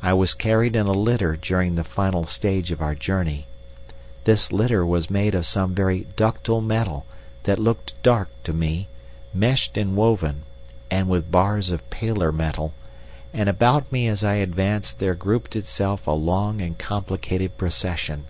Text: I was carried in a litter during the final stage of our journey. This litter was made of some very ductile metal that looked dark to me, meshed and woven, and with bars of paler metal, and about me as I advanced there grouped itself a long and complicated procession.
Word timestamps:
I 0.00 0.12
was 0.12 0.34
carried 0.34 0.76
in 0.76 0.86
a 0.86 0.92
litter 0.92 1.34
during 1.36 1.74
the 1.74 1.82
final 1.82 2.24
stage 2.26 2.70
of 2.70 2.80
our 2.80 2.94
journey. 2.94 3.46
This 4.22 4.52
litter 4.52 4.86
was 4.86 5.10
made 5.10 5.34
of 5.34 5.46
some 5.46 5.74
very 5.74 6.06
ductile 6.14 6.60
metal 6.60 7.06
that 7.42 7.58
looked 7.58 8.00
dark 8.04 8.28
to 8.44 8.52
me, 8.52 8.86
meshed 9.34 9.76
and 9.76 9.96
woven, 9.96 10.44
and 10.92 11.08
with 11.08 11.32
bars 11.32 11.70
of 11.70 11.90
paler 11.90 12.30
metal, 12.30 12.72
and 13.34 13.48
about 13.48 13.90
me 13.90 14.06
as 14.06 14.22
I 14.22 14.34
advanced 14.34 15.00
there 15.00 15.14
grouped 15.16 15.56
itself 15.56 16.06
a 16.06 16.12
long 16.12 16.62
and 16.62 16.78
complicated 16.78 17.58
procession. 17.58 18.26